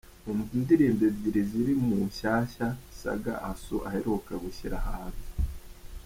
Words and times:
Umva 0.29 0.51
indirimbo 0.59 1.01
ebyiri 1.09 1.41
ziri 1.49 1.73
mu 1.87 1.97
nshyashya 2.07 2.67
Saga 2.99 3.33
Assou 3.49 3.79
aheruka 3.87 4.31
gushyira 4.43 4.77
hanze:. 4.87 5.25